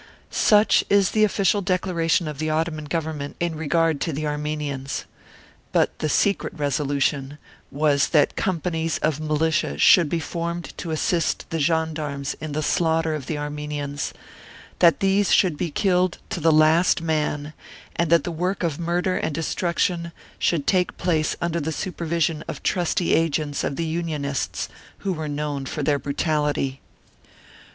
Such 0.31 0.83
is 0.89 1.11
the 1.11 1.23
official 1.23 1.61
declaration 1.61 2.27
of 2.27 2.39
the 2.39 2.49
Ottoman 2.49 2.85
Government 2.85 3.35
in 3.39 3.53
regard 3.53 4.01
to 4.01 4.11
the 4.11 4.25
Armenians. 4.25 5.05
But 5.71 5.99
the 5.99 6.09
secret 6.09 6.53
resolution 6.57 7.37
was 7.69 8.07
that 8.07 8.35
companies 8.35 8.97
of 9.03 9.19
militia 9.19 9.77
should 9.77 10.09
be 10.09 10.19
formed 10.19 10.75
to 10.77 10.89
assist 10.89 11.47
the 11.51 11.59
gendarmes 11.59 12.33
in 12.41 12.53
the 12.53 12.63
slaughter 12.63 13.13
of 13.13 13.27
the 13.27 13.37
Armenians, 13.37 14.11
that 14.79 15.01
these 15.01 15.31
should 15.31 15.55
be 15.55 15.69
killed 15.69 16.17
to 16.31 16.39
the 16.39 16.51
last 16.51 17.03
man, 17.03 17.53
and 17.95 18.09
that 18.09 18.23
the 18.23 18.31
work 18.31 18.63
of 18.63 18.79
murder 18.79 19.17
and 19.17 19.35
destruction 19.35 20.13
should 20.39 20.65
take 20.65 20.97
place 20.97 21.35
under 21.39 21.59
the 21.59 21.71
super 21.71 22.05
vision 22.05 22.43
of 22.47 22.63
trusty 22.63 23.13
agents 23.13 23.63
of 23.63 23.75
the 23.75 23.85
Unionists, 23.85 24.67
who 25.05 25.13
were 25.13 25.29
known 25.29 25.67
for 25.67 25.83
their 25.83 25.99
brutality. 25.99 26.79